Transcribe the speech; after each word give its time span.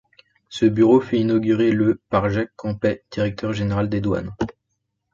Ce 0.49 0.65
bureau 0.65 0.99
fut 0.99 1.17
inauguré 1.17 1.71
le 1.71 2.01
par 2.09 2.27
Jacques 2.27 2.55
Campet, 2.55 3.05
Directeur 3.11 3.53
Général 3.53 3.87
des 3.87 4.01
douanes. 4.01 4.33